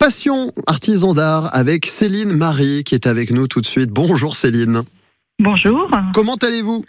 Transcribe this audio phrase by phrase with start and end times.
[0.00, 3.90] Passion artisan d'art avec Céline Marie qui est avec nous tout de suite.
[3.90, 4.80] Bonjour Céline.
[5.38, 5.90] Bonjour.
[6.14, 6.86] Comment allez-vous?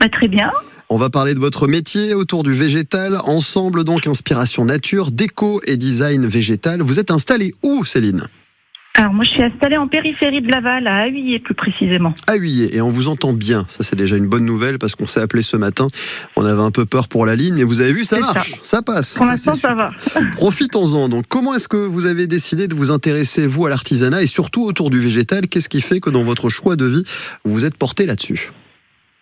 [0.00, 0.50] Bah, très bien.
[0.88, 3.18] On va parler de votre métier autour du végétal.
[3.24, 6.80] Ensemble donc inspiration nature, déco et design végétal.
[6.80, 8.22] Vous êtes installée où Céline?
[8.98, 12.16] Alors moi je suis installée en périphérie de Laval, à Ahuillé plus précisément.
[12.26, 13.64] À Huillet et on vous entend bien.
[13.68, 15.86] Ça c'est déjà une bonne nouvelle parce qu'on s'est appelé ce matin.
[16.34, 18.82] On avait un peu peur pour la ligne mais vous avez vu ça marche, ça,
[18.82, 19.14] passe.
[19.14, 19.92] Pour l'instant ça va.
[20.32, 21.08] Profitons-en.
[21.08, 24.64] Donc, comment est-ce que vous avez décidé de vous intéresser, vous, à l'artisanat et surtout
[24.64, 25.46] autour du végétal?
[25.46, 27.04] Qu'est-ce qui fait que dans votre choix de vie,
[27.44, 28.50] vous vous êtes porté là-dessus?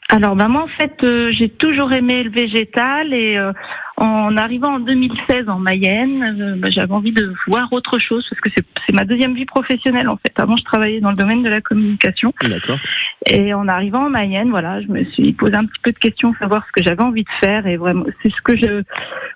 [0.09, 3.53] Alors bah, moi en fait euh, j'ai toujours aimé le végétal et euh,
[3.99, 8.41] en arrivant en 2016 en Mayenne, euh, bah, j'avais envie de voir autre chose parce
[8.41, 10.33] que c'est ma deuxième vie professionnelle en fait.
[10.37, 12.79] Avant je travaillais dans le domaine de la communication D'accord.
[13.27, 16.35] et en arrivant en Mayenne, voilà, je me suis posé un petit peu de questions,
[16.39, 18.83] savoir ce que j'avais envie de faire et vraiment c'est ce que je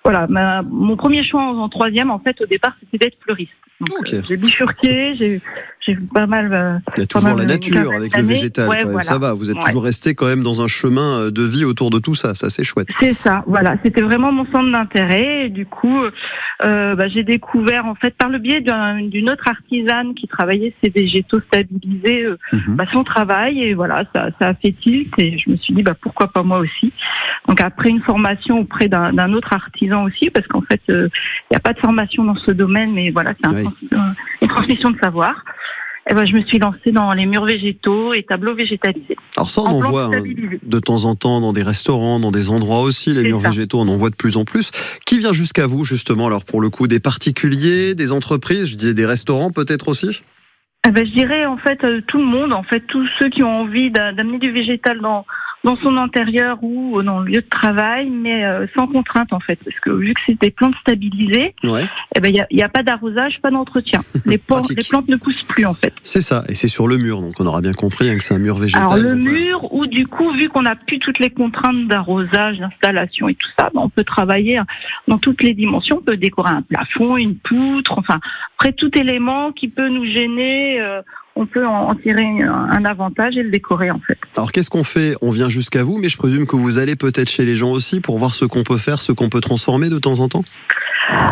[0.03, 3.51] voilà, ma- mon premier choix en, en troisième en fait au départ c'était d'être fleuriste.
[3.79, 4.13] Donc Ok.
[4.13, 5.41] euh, j'ai bifurqué, j'ai
[5.85, 8.69] j'ai pas mal euh, Il y a toujours la nature avec le végétal.
[8.69, 9.03] ouais, voilà.
[9.03, 9.63] Ça va, vous êtes Ouais.
[9.65, 12.35] toujours resté quand même dans un chemin euh, de vie autour de tout ça.
[12.35, 12.89] Ça, c'est chouette.
[12.99, 13.75] C'est ça, voilà.
[13.83, 15.45] C'était vraiment mon centre d'intérêt.
[15.45, 16.01] Et du coup,
[16.63, 20.73] euh, bah, j'ai découvert, en fait, par le biais d'un- d'une autre artisane qui travaillait
[20.83, 22.75] ces végétaux stabilisés, euh, Mhm.
[22.75, 23.61] bah, son travail.
[23.63, 25.11] Et voilà, ça, ça a fait tilt.
[25.17, 26.93] Et je me suis dit, bah, pourquoi pas moi aussi.
[27.47, 31.09] Donc après une formation auprès d'un autre artisan aussi, parce qu'en fait, euh,
[31.49, 34.40] il n'y a pas de formation dans ce domaine, mais voilà, c'est un Oui.
[34.51, 35.43] Transmission de savoir.
[36.09, 39.15] Et ben, je me suis lancée dans les murs végétaux et tableaux végétalisés.
[39.37, 40.23] Alors ça, on en voit hein,
[40.63, 43.49] de temps en temps dans des restaurants, dans des endroits aussi, les murs ça.
[43.49, 44.71] végétaux, on en voit de plus en plus.
[45.05, 48.95] Qui vient jusqu'à vous, justement, alors pour le coup, des particuliers, des entreprises, je disais
[48.95, 50.23] des restaurants peut-être aussi?
[50.87, 53.43] Eh ben, je dirais en fait euh, tout le monde, en fait tous ceux qui
[53.43, 55.27] ont envie d'a- d'amener du végétal dans
[55.63, 59.59] dans son intérieur ou dans le lieu de travail, mais euh, sans contrainte en fait,
[59.63, 61.85] parce que vu que c'est des plantes stabilisées, Ouais.
[62.15, 64.01] eh ben il y a, a pas d'arrosage, pas d'entretien.
[64.25, 64.37] Les, les
[64.89, 65.93] plantes ne poussent plus en fait.
[66.03, 68.33] C'est ça, et c'est sur le mur, donc on aura bien compris hein, que c'est
[68.33, 68.81] un mur végétal.
[68.83, 69.15] Alors le voilà.
[69.15, 73.49] mur, ou du coup vu qu'on n'a plus toutes les contraintes d'arrosage, d'installation et tout
[73.59, 74.59] ça, ben, on peut travailler
[75.07, 75.97] dans toutes les dimensions.
[75.97, 78.19] On peut décorer un plafond, une poutre, enfin
[78.57, 80.81] après tout élément qui peut nous gêner.
[80.81, 81.01] euh,
[81.35, 84.17] on peut en tirer un avantage et le décorer en fait.
[84.35, 85.15] Alors qu'est-ce qu'on fait?
[85.21, 87.99] On vient jusqu'à vous, mais je présume que vous allez peut-être chez les gens aussi
[87.99, 90.43] pour voir ce qu'on peut faire, ce qu'on peut transformer de temps en temps?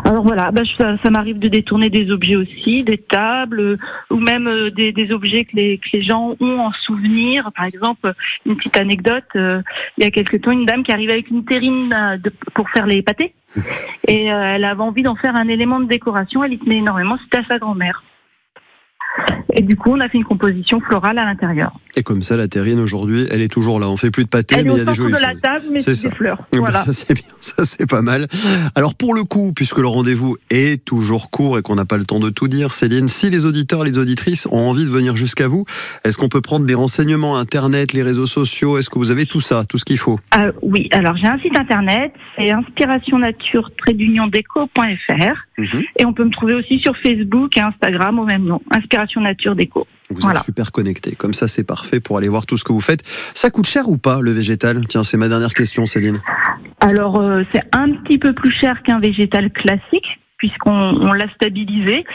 [0.03, 3.77] Alors voilà, bah, ça, ça m'arrive de détourner des objets aussi, des tables, euh,
[4.09, 7.51] ou même euh, des, des objets que les, que les gens ont en souvenir.
[7.55, 8.13] Par exemple,
[8.45, 9.61] une petite anecdote, euh,
[9.97, 11.89] il y a quelque temps, une dame qui arrivait avec une terrine
[12.21, 13.33] de- pour faire les pâtés,
[14.07, 17.37] et elle avait envie d'en faire un élément de décoration, elle y tenait énormément, c'était
[17.37, 18.03] à sa grand-mère.
[19.55, 21.73] Et du coup, on a fait une composition florale à l'intérieur.
[21.95, 23.89] Et comme ça, la terrine aujourd'hui, elle est toujours là.
[23.89, 25.65] On fait plus de pâté, Elle mais il y a des jolies de la table,
[25.73, 26.37] mais C'est des fleurs.
[26.53, 26.83] Ben, Voilà.
[26.85, 28.27] Ça c'est bien, ça c'est pas mal.
[28.75, 32.05] Alors pour le coup, puisque le rendez-vous est toujours court et qu'on n'a pas le
[32.05, 35.47] temps de tout dire, Céline, si les auditeurs, les auditrices ont envie de venir jusqu'à
[35.47, 35.65] vous,
[36.05, 38.77] est-ce qu'on peut prendre des renseignements Internet, les réseaux sociaux?
[38.77, 40.19] Est-ce que vous avez tout ça, tout ce qu'il faut?
[40.31, 45.81] Ah, oui, alors j'ai un site internet, c'est inspirationnature-déco.fr Mhm.
[45.99, 49.55] et on peut me trouver aussi sur Facebook et Instagram au même nom, Inspiration Nature
[49.55, 49.87] Déco.
[50.09, 50.39] Vous Voilà.
[50.39, 51.15] êtes super connecté.
[51.15, 53.01] Comme ça, c'est parfait pour aller voir tout ce que vous faites.
[53.33, 54.85] Ça coûte cher ou pas le végétal?
[54.87, 56.19] Tiens, c'est ma dernière question, Céline.
[56.81, 62.05] Alors euh, c'est un petit peu plus cher qu'un végétal classique puisqu'on on l'a stabilisé,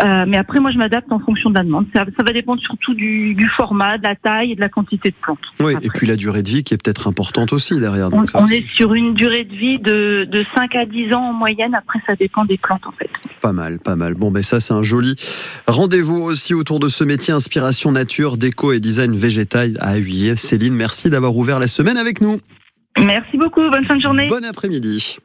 [0.00, 1.86] Euh, mais après moi je m'adapte en fonction de la demande.
[1.94, 5.08] Ça, ça va dépendre surtout du, du format, de la taille et de la quantité
[5.08, 5.38] de plantes.
[5.58, 8.08] Oui, et puis la durée de vie qui est peut-être importante aussi derrière.
[8.08, 10.84] On, donc ça on aussi, est sur une durée de vie de, de 5 à
[10.84, 13.10] 10 ans en moyenne, après ça dépend des plantes en fait.
[13.40, 14.14] Pas mal, pas mal.
[14.14, 15.16] Bon, ben ça, c'est un joli
[15.66, 20.36] rendez-vous aussi autour de ce métier inspiration nature, déco et design végétal à Huillet.
[20.36, 22.40] Céline, merci d'avoir ouvert la semaine avec nous.
[22.98, 24.26] Merci beaucoup, bonne fin de journée.
[24.28, 25.18] Bon après-midi.